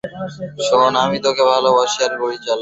শোন, 0.67 0.93
আমি 1.03 1.17
তোর 1.23 1.33
থেকে 1.33 1.43
ভালো 1.51 1.69
গাড়ি 1.75 2.37
চালাই। 2.45 2.59